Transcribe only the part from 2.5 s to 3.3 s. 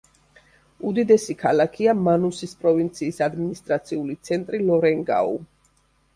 პროვინციის